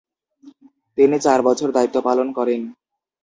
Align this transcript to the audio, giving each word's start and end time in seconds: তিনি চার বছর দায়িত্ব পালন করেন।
তিনি 0.97 1.17
চার 1.25 1.39
বছর 1.47 1.67
দায়িত্ব 1.71 1.97
পালন 2.07 2.27
করেন। 2.37 2.61